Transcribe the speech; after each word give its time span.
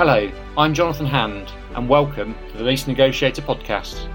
Hello, 0.00 0.32
I'm 0.56 0.72
Jonathan 0.72 1.04
Hand, 1.04 1.52
and 1.74 1.86
welcome 1.86 2.34
to 2.52 2.56
the 2.56 2.64
Lease 2.64 2.86
Negotiator 2.86 3.42
podcast. 3.42 4.08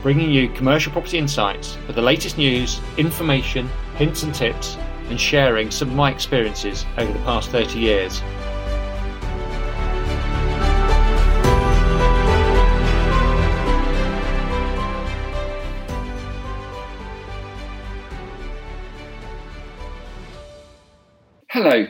Bringing 0.00 0.30
you 0.30 0.48
commercial 0.50 0.92
property 0.92 1.18
insights 1.18 1.76
with 1.88 1.96
the 1.96 2.02
latest 2.02 2.38
news, 2.38 2.80
information, 2.98 3.68
hints 3.96 4.22
and 4.22 4.32
tips, 4.32 4.76
and 5.08 5.20
sharing 5.20 5.72
some 5.72 5.88
of 5.88 5.96
my 5.96 6.12
experiences 6.12 6.86
over 6.96 7.12
the 7.12 7.24
past 7.24 7.50
30 7.50 7.76
years. 7.76 8.22
Hello. 21.54 21.86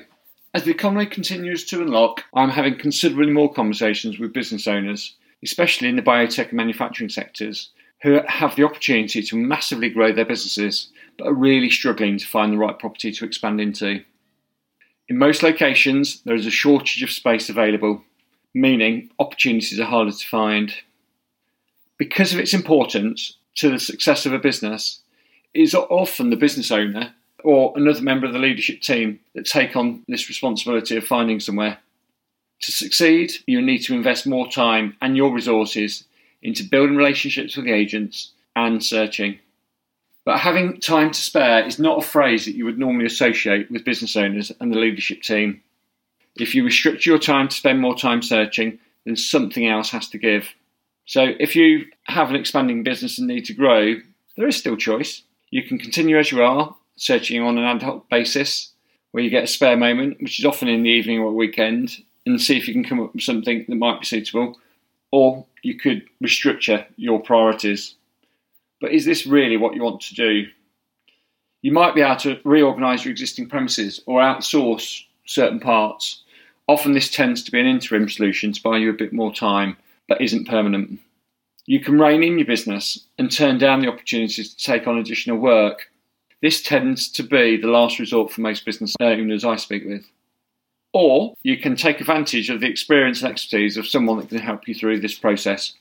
As 0.52 0.64
the 0.64 0.72
economy 0.72 1.06
continues 1.06 1.64
to 1.64 1.80
unlock, 1.80 2.24
I'm 2.34 2.50
having 2.50 2.76
considerably 2.76 3.32
more 3.32 3.50
conversations 3.50 4.18
with 4.18 4.34
business 4.34 4.66
owners, 4.66 5.14
especially 5.42 5.88
in 5.88 5.96
the 5.96 6.02
biotech 6.02 6.48
and 6.48 6.58
manufacturing 6.58 7.08
sectors, 7.08 7.70
who 8.02 8.20
have 8.28 8.56
the 8.56 8.64
opportunity 8.64 9.22
to 9.22 9.36
massively 9.36 9.88
grow 9.88 10.12
their 10.12 10.26
businesses 10.26 10.90
but 11.16 11.28
are 11.28 11.32
really 11.32 11.70
struggling 11.70 12.18
to 12.18 12.26
find 12.26 12.52
the 12.52 12.58
right 12.58 12.78
property 12.78 13.10
to 13.10 13.24
expand 13.24 13.58
into. 13.58 14.04
In 15.08 15.16
most 15.16 15.42
locations, 15.42 16.20
there 16.24 16.36
is 16.36 16.44
a 16.44 16.50
shortage 16.50 17.02
of 17.02 17.10
space 17.10 17.48
available, 17.48 18.04
meaning 18.52 19.08
opportunities 19.18 19.80
are 19.80 19.86
harder 19.86 20.12
to 20.12 20.26
find. 20.26 20.74
Because 21.96 22.34
of 22.34 22.38
its 22.38 22.52
importance 22.52 23.38
to 23.54 23.70
the 23.70 23.78
success 23.78 24.26
of 24.26 24.34
a 24.34 24.38
business, 24.38 25.00
it 25.54 25.62
is 25.62 25.74
often 25.74 26.28
the 26.28 26.36
business 26.36 26.70
owner 26.70 27.14
or 27.44 27.74
another 27.76 28.00
member 28.00 28.26
of 28.26 28.32
the 28.32 28.38
leadership 28.38 28.80
team 28.80 29.20
that 29.34 29.46
take 29.46 29.76
on 29.76 30.02
this 30.08 30.28
responsibility 30.28 30.96
of 30.96 31.06
finding 31.06 31.38
somewhere. 31.38 31.78
To 32.62 32.72
succeed, 32.72 33.32
you 33.46 33.60
need 33.60 33.80
to 33.80 33.94
invest 33.94 34.26
more 34.26 34.50
time 34.50 34.96
and 35.02 35.16
your 35.16 35.32
resources 35.32 36.04
into 36.42 36.64
building 36.64 36.96
relationships 36.96 37.54
with 37.54 37.66
the 37.66 37.72
agents 37.72 38.32
and 38.56 38.82
searching. 38.82 39.38
But 40.24 40.40
having 40.40 40.80
time 40.80 41.10
to 41.10 41.20
spare 41.20 41.66
is 41.66 41.78
not 41.78 42.02
a 42.02 42.06
phrase 42.06 42.46
that 42.46 42.54
you 42.54 42.64
would 42.64 42.78
normally 42.78 43.04
associate 43.04 43.70
with 43.70 43.84
business 43.84 44.16
owners 44.16 44.50
and 44.58 44.72
the 44.72 44.78
leadership 44.78 45.20
team. 45.20 45.60
If 46.36 46.54
you 46.54 46.64
restrict 46.64 47.04
your 47.04 47.18
time 47.18 47.48
to 47.48 47.54
spend 47.54 47.78
more 47.78 47.94
time 47.94 48.22
searching, 48.22 48.78
then 49.04 49.16
something 49.16 49.68
else 49.68 49.90
has 49.90 50.08
to 50.08 50.18
give. 50.18 50.48
So 51.04 51.32
if 51.38 51.54
you 51.54 51.84
have 52.04 52.30
an 52.30 52.36
expanding 52.36 52.84
business 52.84 53.18
and 53.18 53.28
need 53.28 53.44
to 53.46 53.52
grow, 53.52 53.96
there 54.38 54.48
is 54.48 54.56
still 54.56 54.76
choice. 54.76 55.22
You 55.50 55.62
can 55.62 55.78
continue 55.78 56.18
as 56.18 56.32
you 56.32 56.42
are 56.42 56.74
searching 56.96 57.42
on 57.42 57.58
an 57.58 57.64
ad 57.64 57.82
hoc 57.82 58.08
basis 58.08 58.70
where 59.14 59.22
you 59.22 59.30
get 59.30 59.44
a 59.44 59.48
spare 59.48 59.76
moment, 59.76 60.20
which 60.20 60.40
is 60.40 60.44
often 60.44 60.66
in 60.68 60.82
the 60.82 60.90
evening 60.90 61.20
or 61.20 61.32
weekend, 61.32 62.02
and 62.26 62.40
see 62.40 62.56
if 62.56 62.66
you 62.66 62.74
can 62.74 62.82
come 62.82 63.00
up 63.00 63.14
with 63.14 63.22
something 63.22 63.64
that 63.68 63.76
might 63.76 64.00
be 64.00 64.06
suitable. 64.06 64.58
Or 65.12 65.46
you 65.62 65.78
could 65.78 66.02
restructure 66.22 66.84
your 66.96 67.20
priorities. 67.20 67.94
But 68.80 68.92
is 68.92 69.04
this 69.04 69.24
really 69.24 69.56
what 69.56 69.74
you 69.74 69.82
want 69.82 70.00
to 70.00 70.14
do? 70.14 70.46
You 71.62 71.72
might 71.72 71.94
be 71.94 72.00
able 72.00 72.16
to 72.16 72.40
reorganise 72.44 73.04
your 73.04 73.12
existing 73.12 73.48
premises 73.48 74.00
or 74.06 74.20
outsource 74.20 75.04
certain 75.26 75.60
parts. 75.60 76.22
Often, 76.66 76.92
this 76.92 77.10
tends 77.10 77.42
to 77.44 77.52
be 77.52 77.60
an 77.60 77.66
interim 77.66 78.08
solution 78.08 78.52
to 78.52 78.62
buy 78.62 78.78
you 78.78 78.90
a 78.90 78.94
bit 78.94 79.12
more 79.12 79.32
time, 79.32 79.76
but 80.08 80.20
isn't 80.20 80.48
permanent. 80.48 80.98
You 81.66 81.80
can 81.80 81.98
rein 81.98 82.22
in 82.22 82.38
your 82.38 82.46
business 82.46 82.98
and 83.16 83.30
turn 83.30 83.58
down 83.58 83.80
the 83.80 83.88
opportunities 83.88 84.54
to 84.54 84.64
take 84.64 84.86
on 84.86 84.98
additional 84.98 85.38
work 85.38 85.90
this 86.44 86.60
tends 86.60 87.08
to 87.08 87.22
be 87.22 87.56
the 87.56 87.68
last 87.68 87.98
resort 87.98 88.30
for 88.30 88.42
most 88.42 88.66
business 88.66 88.94
owners 89.00 89.46
I 89.46 89.56
speak 89.56 89.86
with. 89.86 90.04
Or 90.92 91.32
you 91.42 91.56
can 91.56 91.74
take 91.74 92.02
advantage 92.02 92.50
of 92.50 92.60
the 92.60 92.68
experience 92.68 93.22
and 93.22 93.32
expertise 93.32 93.78
of 93.78 93.86
someone 93.86 94.18
that 94.18 94.28
can 94.28 94.40
help 94.40 94.68
you 94.68 94.74
through 94.74 95.00
this 95.00 95.18
process. 95.18 95.72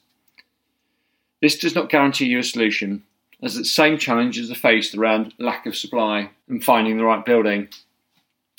This 1.42 1.58
does 1.58 1.76
not 1.76 1.90
guarantee 1.90 2.28
you 2.28 2.40
a 2.40 2.44
solution, 2.44 3.04
as 3.42 3.56
the 3.56 3.66
same 3.66 3.98
challenges 3.98 4.50
are 4.50 4.56
faced 4.56 4.96
around 4.96 5.34
lack 5.38 5.66
of 5.66 5.76
supply 5.76 6.30
and 6.48 6.64
finding 6.64 6.96
the 6.96 7.04
right 7.04 7.26
building. 7.26 7.68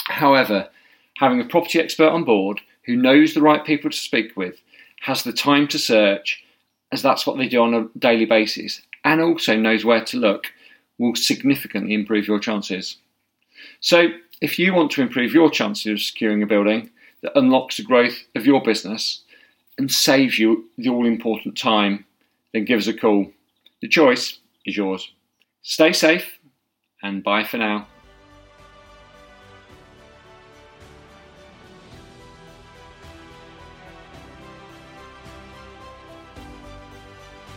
However, 0.08 0.68
having 1.16 1.40
a 1.40 1.46
property 1.46 1.80
expert 1.80 2.10
on 2.10 2.24
board 2.24 2.60
who 2.84 2.96
knows 2.96 3.32
the 3.32 3.40
right 3.40 3.64
people 3.64 3.88
to 3.90 3.96
speak 3.96 4.36
with, 4.36 4.60
has 5.00 5.22
the 5.22 5.32
time 5.32 5.68
to 5.68 5.78
search, 5.78 6.44
as 6.92 7.00
that's 7.00 7.26
what 7.26 7.38
they 7.38 7.48
do 7.48 7.62
on 7.62 7.72
a 7.72 7.98
daily 7.98 8.26
basis, 8.26 8.82
and 9.04 9.22
also 9.22 9.56
knows 9.56 9.86
where 9.86 10.04
to 10.04 10.18
look 10.18 10.48
will 10.98 11.14
significantly 11.14 11.94
improve 11.94 12.26
your 12.26 12.38
chances. 12.38 12.96
So, 13.80 14.08
if 14.40 14.58
you 14.58 14.74
want 14.74 14.90
to 14.92 15.02
improve 15.02 15.32
your 15.32 15.50
chances 15.50 15.86
of 15.92 16.00
securing 16.00 16.42
a 16.42 16.46
building 16.46 16.90
that 17.22 17.36
unlocks 17.38 17.76
the 17.76 17.82
growth 17.82 18.18
of 18.34 18.46
your 18.46 18.62
business 18.62 19.22
and 19.78 19.90
saves 19.90 20.38
you 20.38 20.68
the 20.76 20.88
all 20.88 21.06
important 21.06 21.56
time, 21.56 22.04
then 22.52 22.64
give 22.64 22.78
us 22.78 22.86
a 22.86 22.94
call. 22.94 23.30
The 23.80 23.88
choice 23.88 24.38
is 24.64 24.76
yours. 24.76 25.12
Stay 25.62 25.92
safe 25.92 26.38
and 27.02 27.22
bye 27.22 27.44
for 27.44 27.58
now. 27.58 27.86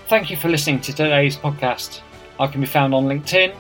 Thank 0.08 0.30
you 0.30 0.38
for 0.38 0.48
listening 0.48 0.80
to 0.82 0.94
today's 0.94 1.36
podcast. 1.36 2.00
I 2.40 2.48
can 2.48 2.62
be 2.62 2.68
found 2.68 2.94
on 2.94 3.06
LinkedIn, 3.06 3.56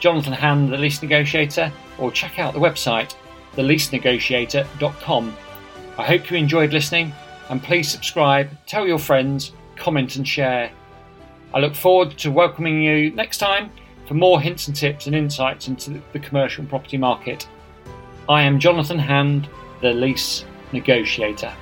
Jonathan 0.00 0.32
Hand, 0.32 0.72
the 0.72 0.76
Lease 0.76 1.02
Negotiator, 1.02 1.72
or 1.98 2.10
check 2.10 2.38
out 2.38 2.54
the 2.54 2.60
website, 2.60 3.14
theleasenegotiator.com. 3.56 5.36
I 5.98 6.04
hope 6.04 6.30
you 6.30 6.36
enjoyed 6.36 6.72
listening 6.72 7.12
and 7.48 7.62
please 7.62 7.90
subscribe, 7.90 8.50
tell 8.66 8.86
your 8.86 8.98
friends, 8.98 9.52
comment 9.76 10.16
and 10.16 10.26
share. 10.26 10.70
I 11.52 11.60
look 11.60 11.74
forward 11.74 12.16
to 12.18 12.30
welcoming 12.30 12.82
you 12.82 13.10
next 13.10 13.38
time 13.38 13.70
for 14.06 14.14
more 14.14 14.40
hints 14.40 14.68
and 14.68 14.76
tips 14.76 15.06
and 15.06 15.14
insights 15.14 15.68
into 15.68 16.00
the 16.12 16.18
commercial 16.18 16.64
property 16.64 16.96
market. 16.96 17.46
I 18.28 18.42
am 18.42 18.58
Jonathan 18.58 18.98
Hand, 18.98 19.48
the 19.80 19.92
Lease 19.92 20.44
Negotiator. 20.72 21.52